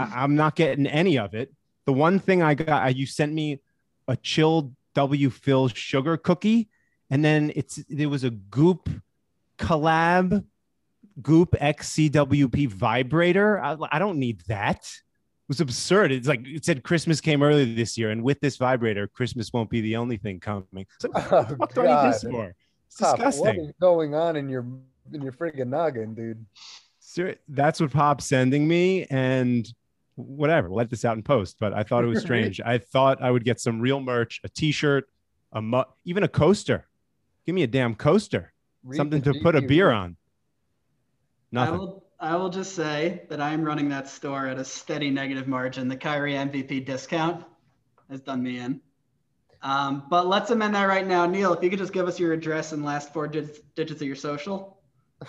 [0.00, 1.52] I- I'm not getting any of it.
[1.86, 3.60] The one thing I got, uh, you sent me
[4.08, 6.68] a chilled W Phil sugar cookie,
[7.10, 8.88] and then it's there was a Goop
[9.58, 10.44] collab,
[11.22, 13.60] Goop XCWP vibrator.
[13.62, 16.12] I, I don't need that It was absurd.
[16.12, 19.70] It's like it said Christmas came earlier this year, and with this vibrator, Christmas won't
[19.70, 20.86] be the only thing coming.
[21.00, 22.54] So what Oh, fuck do I need this for?
[22.86, 23.44] It's Pop, disgusting.
[23.44, 24.66] what is going on in your
[25.12, 26.44] in your friggin' noggin, dude?
[27.00, 29.72] Ser- That's what Pop's sending me, and
[30.20, 30.68] whatever.
[30.70, 31.56] Let this out in post.
[31.58, 32.60] But I thought it was strange.
[32.60, 35.08] I thought I would get some real merch, a T-shirt,
[35.52, 36.86] a mu- even a coaster.
[37.46, 38.52] Give me a damn coaster,
[38.84, 40.16] Read something to put a beer on.
[41.52, 41.78] I Nothing.
[41.78, 45.48] will, I will just say that I am running that store at a steady negative
[45.48, 45.88] margin.
[45.88, 47.44] The Kyrie MVP discount
[48.08, 48.80] has done me in.
[49.62, 51.26] Um, but let's amend that right now.
[51.26, 54.06] Neil, if you could just give us your address and last four digits, digits of
[54.06, 54.78] your social.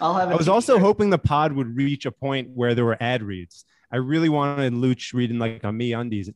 [0.00, 0.28] I'll have.
[0.28, 0.86] I a was also t-shirt.
[0.86, 3.64] hoping the pod would reach a point where there were ad reads.
[3.90, 6.32] I really wanted Luch reading like a MeUndies,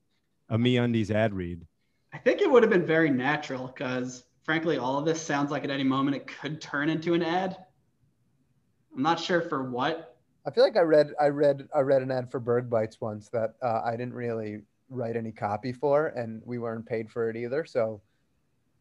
[0.49, 1.67] a MeUndies ad read.
[2.13, 5.65] I think it would have been very natural because, frankly, all of this sounds like
[5.65, 7.57] at any moment it could turn into an ad.
[8.95, 10.17] I'm not sure for what.
[10.45, 13.29] I feel like I read I read I read an ad for Berg Bites once
[13.31, 17.37] that uh, I didn't really write any copy for, and we weren't paid for it
[17.37, 17.65] either.
[17.65, 18.03] So,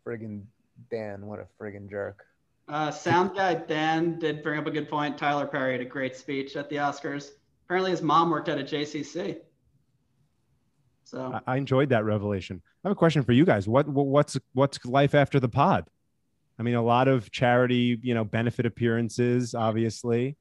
[0.06, 0.44] friggin'
[0.90, 2.26] Dan, what a friggin' jerk.
[2.72, 5.18] Uh, sound guy Dan did bring up a good point.
[5.18, 7.32] Tyler Perry had a great speech at the Oscars.
[7.66, 9.40] Apparently, his mom worked at a JCC.
[11.04, 12.62] So I, I enjoyed that revelation.
[12.84, 13.68] I have a question for you guys.
[13.68, 15.90] What, what what's what's life after the pod?
[16.58, 20.38] I mean, a lot of charity, you know, benefit appearances, obviously,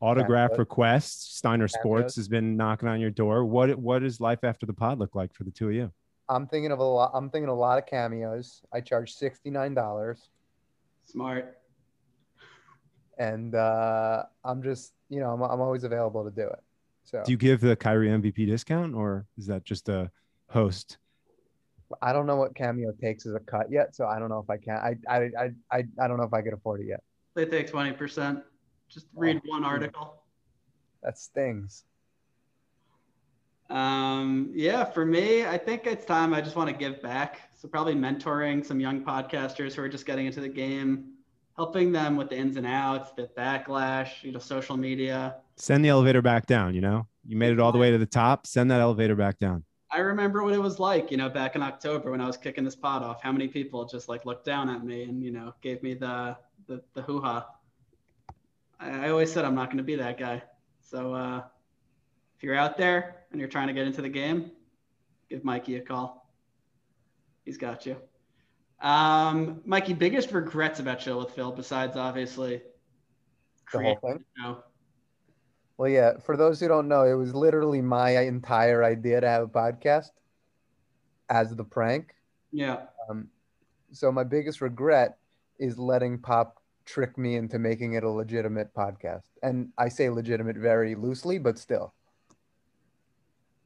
[0.00, 0.58] autograph Cameos.
[0.60, 1.36] requests.
[1.38, 1.72] Steiner Cameos.
[1.72, 3.44] Sports has been knocking on your door.
[3.44, 5.90] What what does life after the pod look like for the two of you?
[6.28, 7.10] I'm thinking of a lot.
[7.12, 8.62] I'm thinking a lot of cameos.
[8.72, 10.28] I charge sixty nine dollars,
[11.04, 11.58] smart.
[13.18, 16.60] And uh, I'm just you know I'm I'm always available to do it.
[17.04, 20.10] So Do you give the Kyrie MVP discount, or is that just a
[20.48, 20.98] host?
[22.00, 24.48] I don't know what cameo takes as a cut yet, so I don't know if
[24.48, 24.76] I can.
[24.76, 27.02] I I I I, I don't know if I could afford it yet.
[27.34, 28.42] They take 20%.
[28.88, 30.22] Just read one article.
[31.02, 31.84] That stings.
[33.70, 37.40] Um, yeah, for me, I think it's time I just want to give back.
[37.54, 41.11] So probably mentoring some young podcasters who are just getting into the game,
[41.56, 45.36] helping them with the ins and outs, the backlash, you know, social media.
[45.56, 46.74] Send the elevator back down.
[46.74, 48.46] You know, you made it all the way to the top.
[48.46, 49.64] Send that elevator back down.
[49.90, 52.64] I remember what it was like, you know, back in October when I was kicking
[52.64, 53.22] this pot off.
[53.22, 56.36] How many people just like looked down at me and you know gave me the
[56.66, 57.46] the, the hoo ha.
[58.80, 60.42] I, I always said I'm not going to be that guy.
[60.80, 61.42] So uh,
[62.36, 64.50] if you're out there and you're trying to get into the game,
[65.28, 66.30] give Mikey a call.
[67.44, 67.96] He's got you.
[68.82, 72.62] Um, Mikey, biggest regrets about Chill with Phil besides obviously
[73.72, 74.24] The whole thing.
[74.36, 74.58] you know,
[75.78, 76.18] Well, yeah.
[76.18, 80.10] For those who don't know, it was literally my entire idea to have a podcast
[81.30, 82.14] as the prank.
[82.50, 82.86] yeah.
[83.08, 83.28] Um,
[83.92, 85.18] so my biggest regret
[85.58, 90.56] is letting Pop trick me into making it a legitimate podcast, and I say legitimate
[90.56, 91.94] very loosely, but still.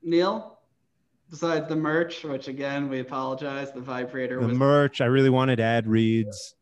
[0.03, 0.56] Neil,
[1.31, 5.01] besides the merch, which again we apologize, the vibrator the was merch.
[5.01, 6.55] I really wanted ad reads.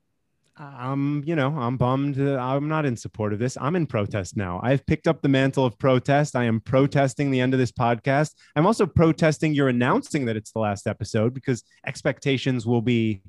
[0.57, 2.20] I'm, you know, I'm bummed.
[2.20, 3.59] uh, I'm not in support of this.
[3.61, 4.61] I'm in protest now.
[4.62, 6.37] I've picked up the mantle of protest.
[6.37, 8.35] I am protesting the end of this podcast.
[8.55, 13.22] I'm also protesting you're announcing that it's the last episode because expectations will be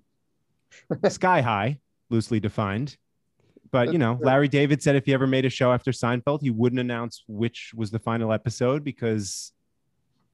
[1.09, 1.79] sky high,
[2.11, 2.95] loosely defined.
[3.71, 4.19] But you know.
[4.21, 7.71] Larry David said if he ever made a show after Seinfeld, he wouldn't announce which
[7.75, 9.51] was the final episode because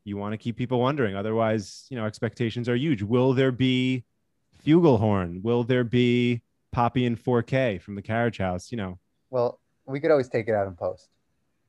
[0.04, 1.16] you want to keep people wondering.
[1.16, 3.02] Otherwise, you know, expectations are huge.
[3.02, 4.04] Will there be
[4.66, 5.42] Flugelhorn?
[5.42, 8.72] Will there be Poppy in 4K from the Carriage House?
[8.72, 11.10] You know, Well, we could always take it out in post.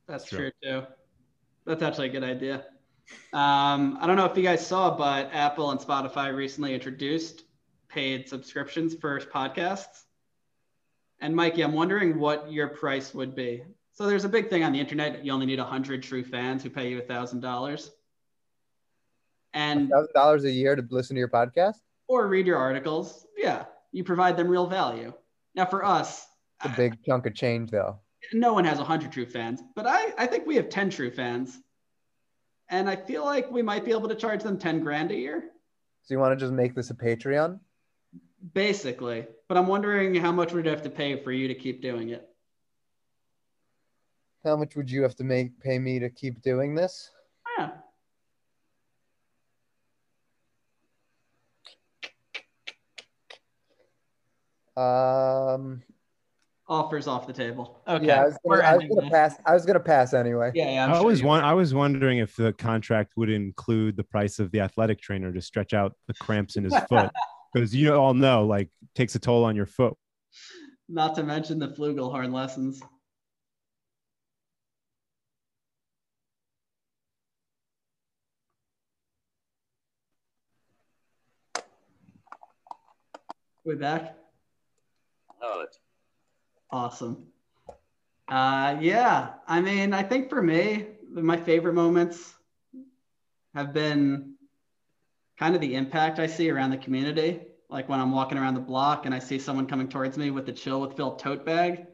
[0.07, 0.37] That's True.
[0.37, 0.87] true too.
[1.65, 2.65] That's actually a good idea.
[3.31, 7.43] Um, I don't know if you guys saw, but Apple and Spotify recently introduced
[7.89, 10.03] paid subscriptions for podcasts.
[11.19, 13.63] And Mikey, I'm wondering what your price would be.
[13.91, 15.23] So there's a big thing on the internet.
[15.23, 17.89] You only need 100 true fans who pay you $1,000.
[19.53, 21.75] And Thousand dollars a year to listen to your podcast.
[22.07, 23.25] or read your articles.
[23.37, 25.13] Yeah, you provide them real value.
[25.55, 26.25] Now for us,
[26.61, 27.99] a big chunk of change, though.
[28.33, 31.59] no one has 100 true fans, but I, I think we have 10 true fans.
[32.69, 35.43] And I feel like we might be able to charge them 10 grand a year,
[36.03, 37.59] So you want to just make this a Patreon?
[38.53, 39.25] basically.
[39.47, 42.27] But I'm wondering how much we'd have to pay for you to keep doing it.
[44.43, 47.09] How much would you have to make pay me to keep doing this?
[47.57, 47.69] Yeah.
[54.75, 55.83] Um,
[56.67, 57.81] Offers off the table.
[57.87, 58.07] Okay.
[58.07, 59.35] yeah, I was gonna, I was gonna pass.
[59.45, 60.51] I was gonna pass anyway.
[60.55, 60.85] Yeah, yeah.
[60.85, 61.43] I'm I sure was one.
[61.43, 65.41] I was wondering if the contract would include the price of the athletic trainer to
[65.41, 67.11] stretch out the cramps in his foot,
[67.53, 69.95] because you all know, like, takes a toll on your foot.
[70.87, 72.81] Not to mention the flugelhorn lessons.
[83.65, 84.17] We back?
[86.71, 87.27] Awesome.
[88.27, 92.33] Uh, yeah, I mean, I think for me, my favorite moments
[93.53, 94.35] have been
[95.37, 97.41] kind of the impact I see around the community.
[97.69, 100.45] Like when I'm walking around the block and I see someone coming towards me with
[100.45, 101.85] the chill with Phil tote bag,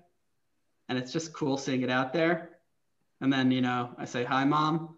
[0.88, 2.50] and it's just cool seeing it out there.
[3.22, 4.96] And then, you know, I say, hi, mom.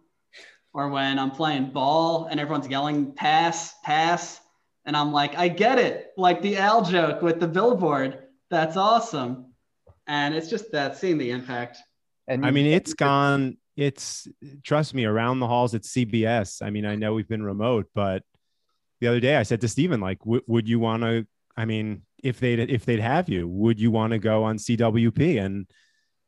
[0.74, 4.40] Or when I'm playing ball and everyone's yelling, pass, pass.
[4.86, 6.12] And I'm like, I get it.
[6.18, 8.21] Like the Al joke with the billboard.
[8.52, 9.54] That's awesome.
[10.08, 11.78] And it's just that seeing the impact.
[12.28, 13.58] And I mean, it's gone.
[13.78, 14.28] It's
[14.64, 16.62] trust me, around the halls at CBS.
[16.62, 18.24] I mean, I know we've been remote, but
[19.00, 21.26] the other day I said to Steven, like, w- would you want to?
[21.56, 25.44] I mean, if they'd if they'd have you, would you want to go on CWP?
[25.44, 25.66] And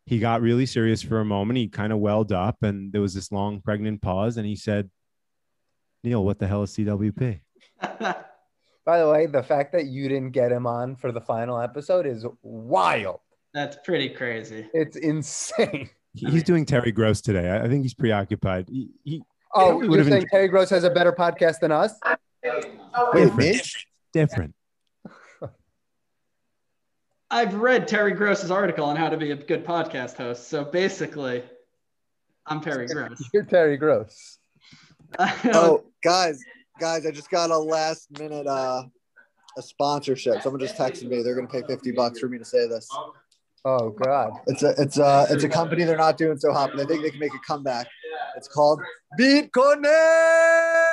[0.06, 1.58] he got really serious for a moment.
[1.58, 4.90] He kind of welled up, and there was this long pregnant pause, and he said,
[6.06, 7.42] "Neil, what the hell is CWP?"
[8.86, 12.06] By the way, the fact that you didn't get him on for the final episode
[12.06, 13.20] is wild.
[13.54, 14.68] That's pretty crazy.
[14.74, 15.90] It's insane.
[16.16, 17.50] He's doing Terry Gross today.
[17.50, 18.70] I I think he's preoccupied.
[18.70, 19.22] He, he
[19.56, 21.94] Oh, we you're would've saying been- Terry Gross has a better podcast than us?
[23.14, 23.60] Wait, me?
[24.12, 24.54] different.
[27.32, 30.50] I've read Terry Gross's article on how to be a good podcast host.
[30.50, 31.44] So basically,
[32.46, 33.24] I'm Terry Gross.
[33.34, 34.38] You're Terry Gross.
[35.20, 36.40] Oh, guys,
[36.80, 38.84] guys, I just got a last minute uh
[39.58, 40.42] a sponsorship.
[40.42, 41.22] Someone just texted me.
[41.22, 42.88] They're gonna pay 50 bucks for me to say this.
[43.66, 44.32] Oh God.
[44.48, 47.04] It's a it's a it's a company they're not doing so hot, but I think
[47.04, 47.88] they can make a comeback.
[48.36, 48.82] It's called
[49.20, 50.88] BitConnect.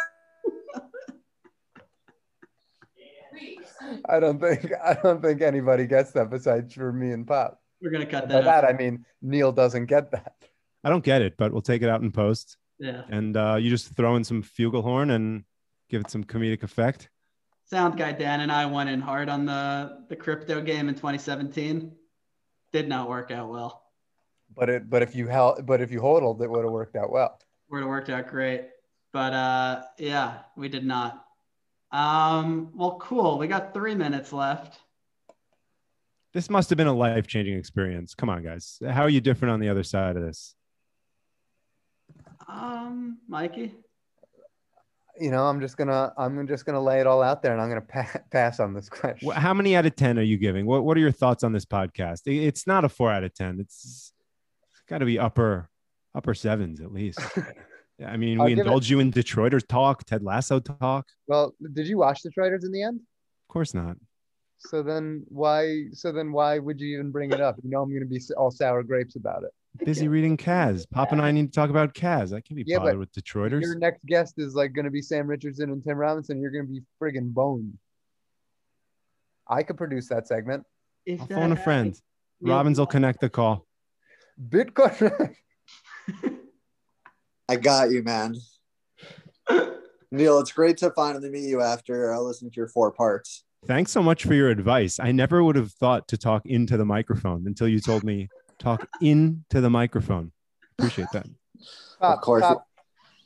[4.09, 7.59] I don't think I don't think anybody gets that besides for me and Pop.
[7.83, 8.35] We're gonna cut that.
[8.35, 8.45] By that.
[8.45, 8.75] that out.
[8.75, 10.35] I mean Neil doesn't get that.
[10.85, 12.57] I don't get it, but we'll take it out in post.
[12.79, 13.03] Yeah.
[13.11, 15.45] and uh, you just throw in some flugelhorn and
[15.90, 17.11] give it some comedic effect.
[17.66, 21.92] Sound guy Dan and I went in hard on the the crypto game in 2017.
[22.72, 23.83] Did not work out well.
[24.57, 27.12] But it but if you held but if you hodled, it would have worked out
[27.12, 27.38] well.
[27.70, 28.68] Would have worked out great.
[29.12, 31.26] But uh yeah, we did not.
[31.92, 33.37] Um, well, cool.
[33.38, 34.79] We got three minutes left.
[36.33, 38.14] This must have been a life changing experience.
[38.14, 38.80] Come on, guys.
[38.88, 40.55] How are you different on the other side of this?
[42.49, 43.74] Um, Mikey.
[45.21, 47.68] You know, I'm just gonna I'm just gonna lay it all out there, and I'm
[47.68, 49.31] gonna pa- pass on this question.
[49.33, 50.64] How many out of 10 are you giving?
[50.66, 52.23] What, what are your thoughts on this podcast?
[52.25, 53.59] It's not a four out of 10.
[53.61, 54.12] It's,
[54.71, 55.68] it's got to be upper,
[56.14, 57.21] upper sevens at least.
[58.07, 61.07] I mean, we give it- indulge you in Detroiters talk, Ted Lasso talk.
[61.27, 63.01] Well, did you watch the Traders in the end?
[63.01, 63.97] Of course not.
[64.59, 67.57] So then why so then why would you even bring it up?
[67.62, 69.51] You know I'm gonna be all sour grapes about it.
[69.79, 70.89] Busy reading Kaz.
[70.91, 72.35] Pop and I need to talk about Kaz.
[72.35, 73.62] I can be Yeah, bothered but with Detroiters.
[73.62, 76.41] Your next guest is like gonna be Sam Richardson and Tim Robinson.
[76.41, 77.79] You're gonna be friggin' boned.
[79.49, 80.64] I could produce that segment.
[81.07, 81.87] If I'll that phone a friend.
[81.87, 82.03] happens,
[82.41, 83.66] Robbins will connect the call.
[84.49, 85.35] Bitcoin.
[87.49, 88.37] I got you, man.
[90.12, 93.45] Neil, it's great to finally meet you after uh, listening to your four parts.
[93.66, 94.99] Thanks so much for your advice.
[94.99, 98.29] I never would have thought to talk into the microphone until you told me
[98.61, 100.30] talk into the microphone.
[100.78, 101.26] Appreciate that.
[101.98, 102.42] Pop, course.
[102.42, 102.66] Pop,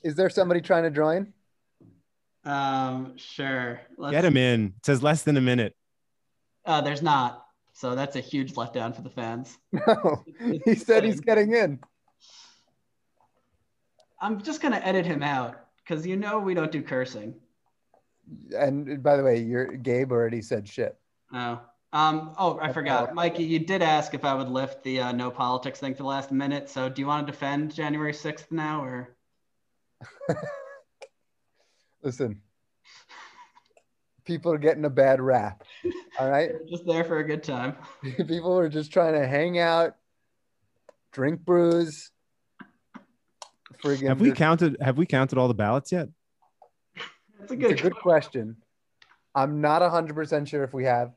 [0.02, 1.32] is there somebody trying to join?
[2.44, 3.80] Um, sure.
[3.98, 4.74] Let's, Get him in.
[4.78, 5.74] It says less than a minute.
[6.64, 7.44] Uh, there's not.
[7.72, 9.58] So that's a huge letdown for the fans.
[9.86, 10.24] No,
[10.64, 11.80] he said he's getting in.
[14.20, 17.34] I'm just gonna edit him out because you know we don't do cursing.
[18.56, 20.96] And by the way, your Gabe already said shit.
[21.32, 21.60] Oh.
[21.94, 23.14] Um, oh, I forgot.
[23.14, 26.08] Mikey, you did ask if I would lift the uh, no politics thing for the
[26.08, 26.68] last minute.
[26.68, 29.16] So do you want to defend January 6th now or?
[32.02, 32.40] Listen,
[34.24, 35.62] people are getting a bad rap.
[36.18, 37.76] All right, Just there for a good time.
[38.02, 39.94] people are just trying to hang out,
[41.12, 42.10] drink brews.
[43.82, 46.08] Friggin' Have we just- counted have we counted all the ballots yet?
[47.38, 47.82] That's a It's a good.
[47.82, 48.56] good question.
[49.34, 51.12] I'm not 100% sure if we have,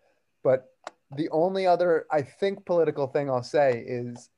[0.47, 0.71] but
[1.13, 4.29] the only other, I think, political thing I'll say is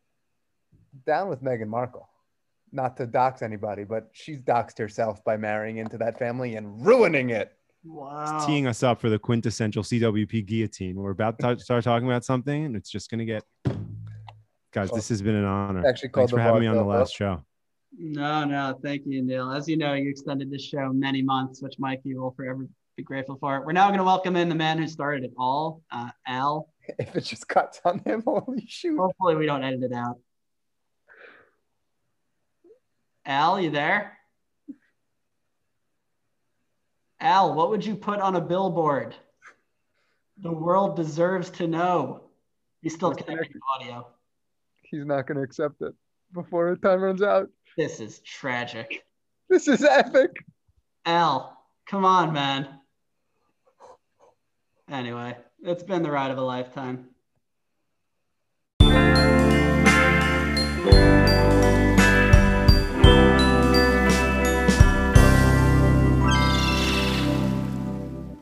[1.05, 2.09] down with Meghan Markle.
[2.71, 7.29] Not to dox anybody, but she's doxed herself by marrying into that family and ruining
[7.29, 7.51] it.
[7.83, 8.43] Wow.
[8.43, 10.95] Teeing us up for the quintessential CWP guillotine.
[10.95, 13.43] We're about to start talking about something and it's just gonna get
[14.73, 15.85] guys, this has been an honor.
[15.85, 17.43] Actually Thanks for having me on the vaudeville last show.
[17.95, 19.51] No, no, thank you, Neil.
[19.51, 22.67] As you know, you extended this show many months, which Mikey will forever
[22.99, 23.55] be grateful for.
[23.55, 26.67] It we're now going to welcome in the man who started it all, uh, Al.
[26.97, 28.97] If it just cuts on him, holy shoot.
[28.97, 30.17] Hopefully, we don't edit it out.
[33.25, 34.17] Al, you there?
[37.19, 39.15] Al, what would you put on a billboard?
[40.41, 42.23] The world deserves to know.
[42.81, 44.07] He's still connecting audio.
[44.81, 45.93] He's not going to accept it
[46.33, 47.49] before the time runs out.
[47.77, 49.05] This is tragic.
[49.47, 50.31] This is epic.
[51.05, 51.55] Al,
[51.87, 52.79] come on, man.
[54.91, 57.08] Anyway, it's been the ride of a lifetime.